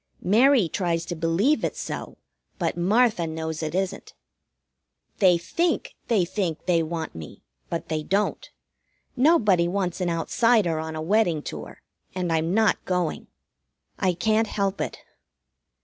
Mary 0.23 0.67
tries 0.67 1.05
to 1.05 1.15
believe 1.15 1.63
it's 1.63 1.79
so, 1.79 2.17
but 2.57 2.75
Martha 2.75 3.27
knows 3.27 3.61
it 3.61 3.75
isn't. 3.75 4.15
They 5.19 5.37
think 5.37 5.93
they 6.07 6.25
think 6.25 6.65
they 6.65 6.81
want 6.81 7.13
me, 7.13 7.43
but 7.69 7.87
they 7.87 8.01
don't; 8.01 8.49
nobody 9.15 9.67
wants 9.67 10.01
an 10.01 10.09
outsider 10.09 10.79
on 10.79 10.95
a 10.95 11.03
wedding 11.03 11.43
tour, 11.43 11.83
and 12.15 12.33
I'm 12.33 12.51
not 12.51 12.83
going. 12.83 13.27
I 13.99 14.13
can't 14.13 14.47
help 14.47 14.81
it. 14.81 14.97